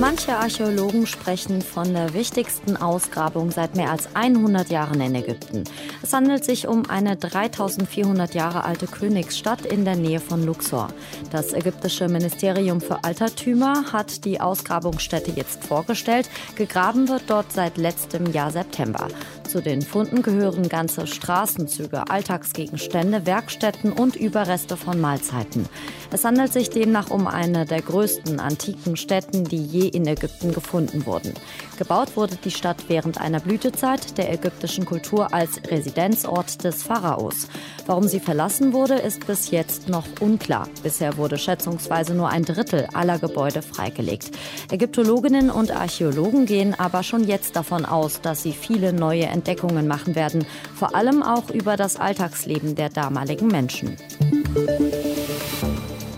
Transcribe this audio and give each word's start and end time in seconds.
Manche 0.00 0.36
Archäologen 0.36 1.08
sprechen 1.08 1.60
von 1.60 1.92
der 1.92 2.14
wichtigsten 2.14 2.76
Ausgrabung 2.76 3.50
seit 3.50 3.74
mehr 3.74 3.90
als 3.90 4.14
100 4.14 4.70
Jahren 4.70 5.00
in 5.00 5.16
Ägypten. 5.16 5.64
Es 6.02 6.12
handelt 6.12 6.44
sich 6.44 6.68
um 6.68 6.88
eine 6.88 7.16
3400 7.16 8.32
Jahre 8.32 8.64
alte 8.64 8.86
Königsstadt 8.86 9.66
in 9.66 9.84
der 9.84 9.96
Nähe 9.96 10.20
von 10.20 10.46
Luxor. 10.46 10.88
Das 11.32 11.52
ägyptische 11.52 12.06
Ministerium 12.08 12.80
für 12.80 13.02
Altertümer 13.02 13.92
hat 13.92 14.24
die 14.24 14.40
Ausgrabungsstätte 14.40 15.32
jetzt 15.32 15.64
vorgestellt. 15.64 16.30
Gegraben 16.54 17.08
wird 17.08 17.24
dort 17.26 17.52
seit 17.52 17.76
letztem 17.76 18.32
Jahr 18.32 18.52
September. 18.52 19.08
Zu 19.48 19.62
den 19.62 19.82
Funden 19.82 20.22
gehören 20.22 20.68
ganze 20.68 21.06
Straßenzüge, 21.06 22.08
Alltagsgegenstände, 22.08 23.26
Werkstätten 23.26 23.92
und 23.92 24.14
Überreste 24.14 24.76
von 24.76 25.00
Mahlzeiten. 25.00 25.66
Es 26.12 26.24
handelt 26.24 26.52
sich 26.52 26.70
demnach 26.70 27.10
um 27.10 27.26
eine 27.26 27.64
der 27.64 27.82
größten 27.82 28.40
antiken 28.40 28.96
Städten, 28.96 29.44
die 29.44 29.64
je 29.64 29.87
in 29.88 30.06
Ägypten 30.06 30.52
gefunden 30.52 31.06
wurden. 31.06 31.34
Gebaut 31.78 32.16
wurde 32.16 32.36
die 32.36 32.50
Stadt 32.50 32.84
während 32.88 33.20
einer 33.20 33.40
Blütezeit 33.40 34.18
der 34.18 34.32
ägyptischen 34.32 34.84
Kultur 34.84 35.32
als 35.32 35.60
Residenzort 35.70 36.64
des 36.64 36.82
Pharaos. 36.82 37.48
Warum 37.86 38.08
sie 38.08 38.20
verlassen 38.20 38.72
wurde, 38.72 38.94
ist 38.94 39.26
bis 39.26 39.50
jetzt 39.50 39.88
noch 39.88 40.04
unklar. 40.20 40.68
Bisher 40.82 41.16
wurde 41.16 41.38
schätzungsweise 41.38 42.14
nur 42.14 42.28
ein 42.28 42.44
Drittel 42.44 42.86
aller 42.92 43.18
Gebäude 43.18 43.62
freigelegt. 43.62 44.30
Ägyptologinnen 44.70 45.50
und 45.50 45.70
Archäologen 45.70 46.46
gehen 46.46 46.78
aber 46.78 47.02
schon 47.02 47.26
jetzt 47.26 47.56
davon 47.56 47.84
aus, 47.84 48.20
dass 48.20 48.42
sie 48.42 48.52
viele 48.52 48.92
neue 48.92 49.26
Entdeckungen 49.26 49.86
machen 49.86 50.14
werden, 50.14 50.46
vor 50.74 50.94
allem 50.94 51.22
auch 51.22 51.50
über 51.50 51.76
das 51.76 51.96
Alltagsleben 51.96 52.74
der 52.74 52.90
damaligen 52.90 53.48
Menschen. 53.48 53.96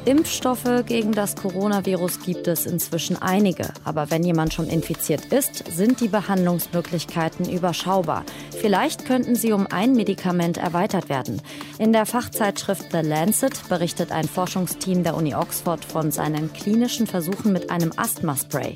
Impfstoffe 0.07 0.85
gegen 0.87 1.13
das 1.13 1.37
Coronavirus 1.37 2.21
gibt 2.21 2.49
es 2.49 2.65
inzwischen 2.65 3.21
einige. 3.21 3.69
Aber 3.85 4.11
wenn 4.11 4.25
jemand 4.25 4.55
schon 4.55 4.67
infiziert 4.67 5.27
ist, 5.27 5.65
sind 5.71 6.01
die 6.01 6.09
Behandlungsmöglichkeiten 6.09 7.51
überschaubar. 7.51 8.25
Vielleicht 8.51 9.05
könnten 9.05 9.35
sie 9.35 9.53
um 9.53 9.67
ein 9.67 9.93
Medikament 9.93 10.57
erweitert 10.57 11.11
werden. 11.11 11.43
In 11.79 11.93
der 11.93 12.07
Fachzeitschrift 12.07 12.87
The 12.93 13.01
Lancet 13.03 13.69
berichtet 13.69 14.11
ein 14.11 14.27
Forschungsteam 14.27 15.05
der 15.05 15.17
Uni 15.17 15.35
Oxford 15.35 15.85
von 15.85 16.11
seinen 16.11 16.53
klinischen 16.53 17.07
Versuchen 17.07 17.53
mit 17.53 17.71
einem 17.71 17.93
Asthma-Spray. 17.97 18.75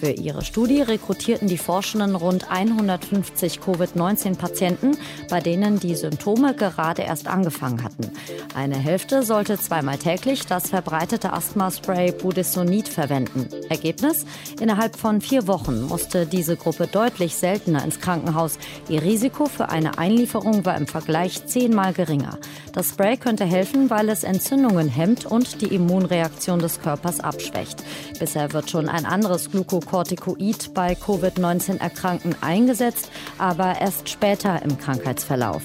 Für 0.00 0.12
ihre 0.12 0.42
Studie 0.42 0.80
rekrutierten 0.80 1.46
die 1.46 1.58
Forschenden 1.58 2.16
rund 2.16 2.50
150 2.50 3.60
Covid-19-Patienten, 3.60 4.96
bei 5.28 5.40
denen 5.40 5.78
die 5.78 5.94
Symptome 5.94 6.54
gerade 6.54 7.02
erst 7.02 7.26
angefangen 7.26 7.84
hatten. 7.84 8.10
Eine 8.54 8.78
Hälfte 8.78 9.22
sollte 9.22 9.58
zweimal 9.58 9.98
täglich 9.98 10.46
das 10.46 10.70
verbreitete 10.70 11.34
Asthma-Spray 11.34 12.12
Budesonid 12.12 12.88
verwenden. 12.88 13.48
Ergebnis? 13.70 14.26
Innerhalb 14.60 14.96
von 14.96 15.20
vier 15.20 15.46
Wochen 15.46 15.82
musste 15.82 16.26
diese 16.26 16.56
Gruppe 16.56 16.86
deutlich 16.86 17.36
seltener 17.36 17.82
ins 17.82 18.00
Krankenhaus. 18.00 18.58
Ihr 18.88 19.02
Risiko 19.02 19.46
für 19.46 19.70
eine 19.70 19.96
Einlieferung 19.96 20.64
war 20.66 20.76
im 20.76 20.86
Vergleich 20.86 21.46
zehnmal 21.46 21.94
geringer. 21.94 22.38
Das 22.74 22.90
Spray 22.90 23.16
könnte 23.16 23.44
helfen, 23.46 23.88
weil 23.90 24.08
es 24.10 24.24
Entzündungen 24.24 24.88
hemmt 24.88 25.24
und 25.24 25.62
die 25.62 25.74
Immunreaktion 25.74 26.58
des 26.58 26.80
Körpers 26.80 27.20
abschwächt. 27.20 27.82
Bisher 28.18 28.52
wird 28.52 28.70
schon 28.70 28.88
ein 28.88 29.06
anderes 29.06 29.50
Glucose 29.50 29.70
Glucocorticoid 29.70 30.74
bei 30.74 30.94
Covid-19-Erkrankten 30.94 32.34
eingesetzt, 32.40 33.10
aber 33.38 33.80
erst 33.80 34.08
später 34.08 34.62
im 34.62 34.78
Krankheitsverlauf. 34.78 35.62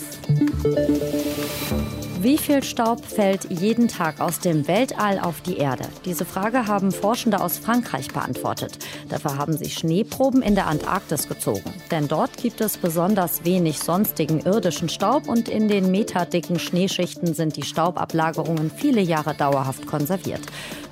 Wie 2.26 2.40
viel 2.40 2.64
Staub 2.64 3.06
fällt 3.06 3.52
jeden 3.52 3.88
Tag 3.88 4.20
aus 4.20 4.40
dem 4.40 4.68
Weltall 4.68 5.20
auf 5.20 5.42
die 5.42 5.58
Erde? 5.58 5.84
Diese 6.06 6.26
Frage 6.26 6.66
haben 6.66 6.92
Forschende 6.92 7.40
aus 7.40 7.60
Frankreich 7.60 8.08
beantwortet. 8.08 8.80
Dafür 9.10 9.38
haben 9.38 9.56
sie 9.56 9.70
Schneeproben 9.70 10.42
in 10.42 10.56
der 10.56 10.66
Antarktis 10.66 11.30
gezogen. 11.30 11.72
Denn 11.92 12.08
dort 12.08 12.36
gibt 12.38 12.62
es 12.62 12.80
besonders 12.80 13.46
wenig 13.46 13.78
sonstigen 13.78 14.40
irdischen 14.40 14.90
Staub 14.90 15.28
und 15.28 15.48
in 15.48 15.68
den 15.68 15.92
meterdicken 15.92 16.58
Schneeschichten 16.58 17.36
sind 17.36 17.58
die 17.58 17.62
Staubablagerungen 17.62 18.72
viele 18.72 19.02
Jahre 19.02 19.36
dauerhaft 19.36 19.86
konserviert. 19.86 20.42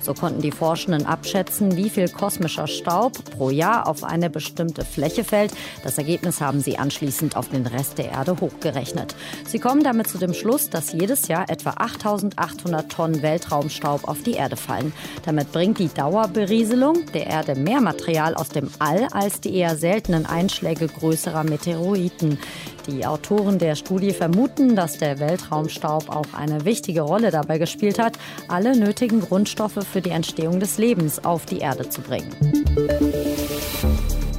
So 0.04 0.12
konnten 0.12 0.42
die 0.42 0.50
Forschenden 0.50 1.06
abschätzen, 1.06 1.78
wie 1.78 1.88
viel 1.88 2.10
kosmischer 2.10 2.66
Staub 2.66 3.12
pro 3.36 3.48
Jahr 3.48 3.88
auf 3.88 4.04
eine 4.04 4.28
bestimmte 4.28 4.84
Fläche 4.84 5.24
fällt. 5.24 5.52
Das 5.82 5.96
Ergebnis 5.96 6.42
haben 6.42 6.60
sie 6.60 6.76
anschließend 6.76 7.36
auf 7.36 7.48
den 7.48 7.66
Rest 7.66 7.96
der 7.96 8.10
Erde 8.10 8.36
hochgerechnet. 8.38 9.16
Sie 9.46 9.58
kommen 9.58 9.82
damit 9.82 10.08
zu 10.08 10.18
dem 10.18 10.34
Schluss, 10.34 10.68
dass 10.68 10.92
jedes 10.92 11.28
Jahr 11.28 11.48
etwa 11.48 11.70
8800 11.78 12.92
Tonnen 12.92 13.22
Weltraumstaub 13.22 14.06
auf 14.06 14.22
die 14.22 14.34
Erde 14.34 14.56
fallen. 14.56 14.92
Damit 15.24 15.52
bringt 15.52 15.78
die 15.78 15.88
Dauerberieselung 15.88 17.06
der 17.14 17.26
Erde 17.26 17.54
mehr 17.54 17.80
Material 17.80 18.34
aus 18.34 18.50
dem 18.50 18.68
All 18.80 19.04
als 19.10 19.40
die 19.40 19.56
eher 19.56 19.74
seltenen 19.76 20.26
Einschläge 20.26 20.86
größerer 20.86 21.44
Meteoriten. 21.44 22.38
Die 22.86 23.06
Autoren 23.06 23.58
der 23.58 23.76
Studie 23.76 24.10
vermuten, 24.10 24.76
dass 24.76 24.98
der 24.98 25.18
Weltraumstaub 25.18 26.10
auch 26.10 26.34
eine 26.34 26.66
wichtige 26.66 27.00
Rolle 27.00 27.30
dabei 27.30 27.56
gespielt 27.56 27.98
hat, 27.98 28.18
alle 28.48 28.76
nötigen 28.76 29.22
Grundstoffe 29.22 29.86
für 29.94 30.02
die 30.02 30.10
Entstehung 30.10 30.58
des 30.58 30.76
Lebens 30.76 31.24
auf 31.24 31.46
die 31.46 31.58
Erde 31.58 31.88
zu 31.88 32.00
bringen. 32.00 32.34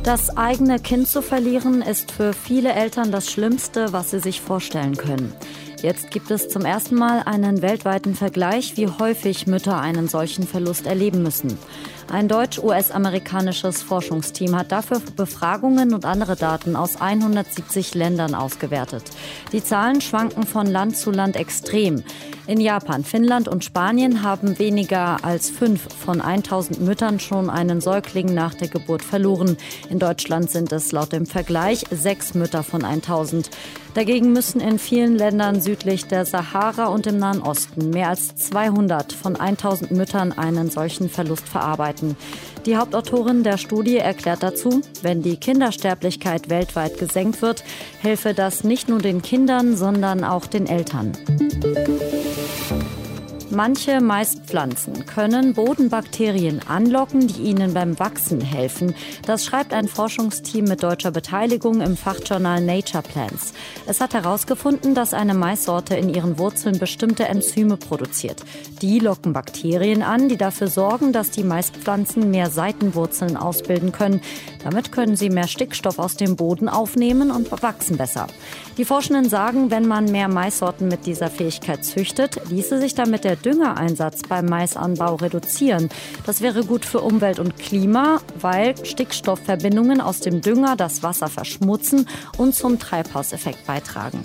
Das 0.03 0.35
eigene 0.35 0.79
Kind 0.79 1.07
zu 1.07 1.21
verlieren 1.21 1.81
ist 1.81 2.11
für 2.11 2.33
viele 2.33 2.73
Eltern 2.73 3.09
das 3.09 3.31
Schlimmste, 3.31 3.93
was 3.93 4.11
sie 4.11 4.19
sich 4.19 4.41
vorstellen 4.41 4.97
können. 4.97 5.33
Jetzt 5.81 6.11
gibt 6.11 6.29
es 6.29 6.49
zum 6.49 6.65
ersten 6.65 6.95
Mal 6.95 7.21
einen 7.25 7.61
weltweiten 7.61 8.15
Vergleich, 8.15 8.75
wie 8.75 8.87
häufig 8.87 9.47
Mütter 9.47 9.79
einen 9.79 10.09
solchen 10.09 10.45
Verlust 10.45 10.87
erleben 10.87 11.23
müssen. 11.23 11.57
Ein 12.11 12.27
deutsch-US-amerikanisches 12.27 13.81
Forschungsteam 13.81 14.55
hat 14.55 14.71
dafür 14.71 15.01
Befragungen 15.15 15.93
und 15.93 16.05
andere 16.05 16.35
Daten 16.35 16.75
aus 16.75 17.01
170 17.01 17.95
Ländern 17.95 18.35
ausgewertet. 18.35 19.03
Die 19.51 19.63
Zahlen 19.63 20.01
schwanken 20.01 20.43
von 20.43 20.67
Land 20.67 20.97
zu 20.97 21.09
Land 21.09 21.35
extrem. 21.35 22.03
In 22.47 22.61
Japan, 22.61 23.03
Finnland 23.03 23.47
und 23.47 23.65
Spanien 23.65 24.21
haben 24.21 24.59
weniger 24.59 25.17
als 25.23 25.49
fünf 25.49 25.87
von 25.95 26.21
1000 26.21 26.79
Müttern 26.79 27.19
schon 27.19 27.49
einen 27.49 27.81
Säugling 27.81 28.35
nach 28.35 28.53
der 28.53 28.67
Geburt 28.67 29.01
verloren. 29.01 29.57
In 29.89 29.97
Deutschland 29.97 30.51
sind 30.51 30.71
es 30.71 30.91
laut 30.91 31.11
dem 31.11 31.25
Vergleich 31.25 31.85
sechs 31.89 32.35
Mütter 32.35 32.61
von 32.61 32.85
1000. 32.85 33.49
Dagegen 33.95 34.33
müssen 34.33 34.59
in 34.59 34.77
vielen 34.77 35.15
Ländern 35.15 35.61
südlich 35.61 36.05
der 36.05 36.25
Sahara 36.25 36.87
und 36.87 37.07
im 37.07 37.17
Nahen 37.17 37.41
Osten 37.41 37.91
mehr 37.91 38.09
als 38.09 38.35
200 38.35 39.13
von 39.13 39.37
1000 39.37 39.91
Müttern 39.91 40.33
einen 40.33 40.69
solchen 40.69 41.09
Verlust 41.09 41.47
verarbeiten. 41.47 41.94
Die 42.65 42.77
Hauptautorin 42.77 43.43
der 43.43 43.57
Studie 43.57 43.97
erklärt 43.97 44.43
dazu, 44.43 44.81
wenn 45.01 45.21
die 45.21 45.37
Kindersterblichkeit 45.37 46.49
weltweit 46.49 46.97
gesenkt 46.97 47.41
wird, 47.41 47.63
helfe 48.01 48.33
das 48.33 48.63
nicht 48.63 48.89
nur 48.89 48.99
den 48.99 49.21
Kindern, 49.21 49.75
sondern 49.77 50.23
auch 50.23 50.45
den 50.45 50.67
Eltern. 50.67 51.11
Manche 53.55 54.01
Maispflanzen 54.01 55.05
können 55.05 55.53
Bodenbakterien 55.53 56.59
anlocken, 56.67 57.27
die 57.27 57.43
ihnen 57.43 57.73
beim 57.73 57.97
Wachsen 57.99 58.41
helfen. 58.41 58.93
Das 59.25 59.45
schreibt 59.45 59.73
ein 59.73 59.87
Forschungsteam 59.87 60.65
mit 60.65 60.83
deutscher 60.83 61.11
Beteiligung 61.11 61.79
im 61.79 61.95
Fachjournal 61.95 62.59
Nature 62.59 63.01
Plants. 63.01 63.53
Es 63.87 64.01
hat 64.01 64.13
herausgefunden, 64.13 64.93
dass 64.93 65.13
eine 65.13 65.33
Maissorte 65.33 65.95
in 65.95 66.13
ihren 66.13 66.37
Wurzeln 66.37 66.79
bestimmte 66.79 67.29
Enzyme 67.29 67.77
produziert. 67.77 68.43
Die 68.81 68.99
locken 68.99 69.31
Bakterien 69.31 70.03
an, 70.03 70.27
die 70.27 70.35
dafür 70.35 70.67
sorgen, 70.67 71.13
dass 71.13 71.31
die 71.31 71.45
Maispflanzen 71.45 72.29
mehr 72.29 72.49
Seitenwurzeln 72.49 73.37
ausbilden 73.37 73.93
können. 73.93 74.19
Damit 74.65 74.91
können 74.91 75.15
sie 75.15 75.29
mehr 75.29 75.47
Stickstoff 75.47 75.97
aus 75.97 76.17
dem 76.17 76.35
Boden 76.35 76.67
aufnehmen 76.67 77.31
und 77.31 77.49
wachsen 77.63 77.95
besser. 77.95 78.27
Die 78.77 78.83
Forschenden 78.83 79.29
sagen, 79.29 79.71
wenn 79.71 79.87
man 79.87 80.11
mehr 80.11 80.27
Maissorten 80.27 80.89
mit 80.89 81.05
dieser 81.05 81.29
Fähigkeit 81.29 81.85
züchtet, 81.85 82.41
ließe 82.49 82.81
sich 82.81 82.95
damit 82.95 83.23
der 83.23 83.37
Düngereinsatz 83.45 84.23
beim 84.27 84.45
Maisanbau 84.45 85.15
reduzieren. 85.15 85.89
Das 86.25 86.41
wäre 86.41 86.65
gut 86.65 86.85
für 86.85 87.01
Umwelt 87.01 87.39
und 87.39 87.57
Klima, 87.57 88.19
weil 88.41 88.75
Stickstoffverbindungen 88.83 90.01
aus 90.01 90.19
dem 90.19 90.41
Dünger 90.41 90.75
das 90.75 91.03
Wasser 91.03 91.27
verschmutzen 91.27 92.07
und 92.37 92.55
zum 92.55 92.79
Treibhauseffekt 92.79 93.65
beitragen. 93.67 94.21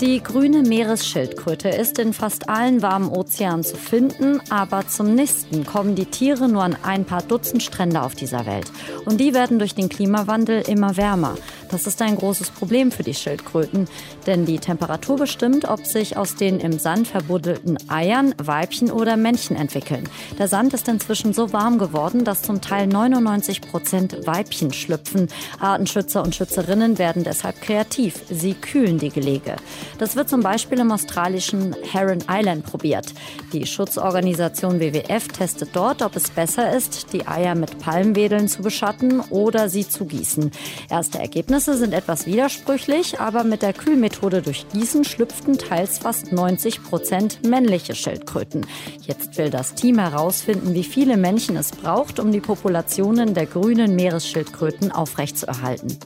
Die 0.00 0.22
grüne 0.22 0.62
Meeresschildkröte 0.62 1.70
ist 1.70 1.98
in 1.98 2.12
fast 2.12 2.48
allen 2.48 2.82
warmen 2.82 3.08
Ozeanen 3.08 3.64
zu 3.64 3.74
finden, 3.74 4.40
aber 4.48 4.86
zum 4.86 5.16
Nisten 5.16 5.66
kommen 5.66 5.96
die 5.96 6.06
Tiere 6.06 6.48
nur 6.48 6.62
an 6.62 6.76
ein 6.84 7.04
paar 7.04 7.22
Dutzend 7.22 7.64
Strände 7.64 8.02
auf 8.02 8.14
dieser 8.14 8.46
Welt. 8.46 8.70
Und 9.06 9.18
die 9.18 9.34
werden 9.34 9.58
durch 9.58 9.74
den 9.74 9.88
Klimawandel 9.88 10.62
immer 10.68 10.96
wärmer. 10.96 11.34
Das 11.70 11.86
ist 11.86 12.00
ein 12.00 12.16
großes 12.16 12.50
Problem 12.50 12.90
für 12.90 13.02
die 13.02 13.14
Schildkröten, 13.14 13.88
denn 14.26 14.46
die 14.46 14.58
Temperatur 14.58 15.16
bestimmt, 15.16 15.68
ob 15.68 15.84
sich 15.86 16.16
aus 16.16 16.34
den 16.34 16.60
im 16.60 16.78
Sand 16.78 17.08
verbuddelten 17.08 17.78
Eiern 17.88 18.34
Weibchen 18.42 18.90
oder 18.90 19.16
Männchen 19.16 19.56
entwickeln. 19.56 20.08
Der 20.38 20.48
Sand 20.48 20.72
ist 20.74 20.88
inzwischen 20.88 21.32
so 21.34 21.52
warm 21.52 21.78
geworden, 21.78 22.24
dass 22.24 22.42
zum 22.42 22.60
Teil 22.60 22.86
99 22.86 23.60
Prozent 23.60 24.26
Weibchen 24.26 24.72
schlüpfen. 24.72 25.28
Artenschützer 25.60 26.22
und 26.22 26.34
Schützerinnen 26.34 26.98
werden 26.98 27.24
deshalb 27.24 27.60
kreativ. 27.60 28.22
Sie 28.30 28.54
kühlen 28.54 28.98
die 28.98 29.10
Gelege. 29.10 29.56
Das 29.98 30.16
wird 30.16 30.28
zum 30.28 30.40
Beispiel 30.42 30.78
im 30.78 30.90
australischen 30.90 31.76
Heron 31.92 32.24
Island 32.30 32.64
probiert. 32.64 33.12
Die 33.52 33.66
Schutzorganisation 33.66 34.80
WWF 34.80 35.28
testet 35.28 35.70
dort, 35.74 36.02
ob 36.02 36.16
es 36.16 36.30
besser 36.30 36.74
ist, 36.74 37.12
die 37.12 37.26
Eier 37.26 37.54
mit 37.54 37.78
Palmwedeln 37.78 38.48
zu 38.48 38.62
beschatten 38.62 39.20
oder 39.30 39.68
sie 39.68 39.88
zu 39.88 40.06
gießen. 40.06 40.50
Erste 40.88 41.20
Ergebnisse 41.58 41.84
sind 41.84 41.92
etwas 41.92 42.26
widersprüchlich, 42.26 43.18
aber 43.18 43.42
mit 43.42 43.62
der 43.62 43.72
Kühlmethode 43.72 44.42
durch 44.42 44.68
Gießen 44.68 45.02
schlüpften 45.02 45.58
teils 45.58 45.98
fast 45.98 46.30
90 46.30 46.84
Prozent 46.84 47.44
männliche 47.44 47.96
Schildkröten. 47.96 48.64
Jetzt 49.00 49.36
will 49.38 49.50
das 49.50 49.74
Team 49.74 49.98
herausfinden, 49.98 50.72
wie 50.74 50.84
viele 50.84 51.16
Männchen 51.16 51.56
es 51.56 51.72
braucht, 51.72 52.20
um 52.20 52.30
die 52.30 52.38
Populationen 52.38 53.34
der 53.34 53.46
grünen 53.46 53.96
Meeresschildkröten 53.96 54.92
aufrechtzuerhalten. 54.92 55.98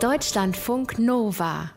Deutschlandfunk 0.00 0.98
Nova 0.98 1.70